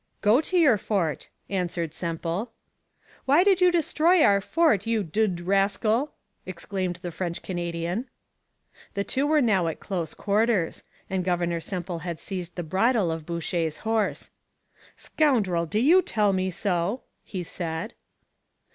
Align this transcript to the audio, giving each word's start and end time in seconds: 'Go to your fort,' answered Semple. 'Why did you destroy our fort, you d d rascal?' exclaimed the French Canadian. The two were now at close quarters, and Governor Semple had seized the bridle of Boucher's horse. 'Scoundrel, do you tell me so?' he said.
'Go 0.21 0.41
to 0.41 0.57
your 0.57 0.79
fort,' 0.79 1.29
answered 1.47 1.93
Semple. 1.93 2.53
'Why 3.25 3.43
did 3.43 3.61
you 3.61 3.69
destroy 3.69 4.23
our 4.23 4.41
fort, 4.41 4.87
you 4.87 5.03
d 5.03 5.27
d 5.27 5.43
rascal?' 5.43 6.13
exclaimed 6.43 6.95
the 7.03 7.11
French 7.11 7.43
Canadian. 7.43 8.07
The 8.95 9.03
two 9.03 9.27
were 9.27 9.41
now 9.43 9.67
at 9.67 9.79
close 9.79 10.15
quarters, 10.15 10.81
and 11.07 11.23
Governor 11.23 11.59
Semple 11.59 11.99
had 11.99 12.19
seized 12.19 12.55
the 12.55 12.63
bridle 12.63 13.11
of 13.11 13.27
Boucher's 13.27 13.77
horse. 13.85 14.31
'Scoundrel, 14.95 15.67
do 15.67 15.77
you 15.79 16.01
tell 16.01 16.33
me 16.33 16.49
so?' 16.49 17.03
he 17.23 17.43
said. 17.43 17.93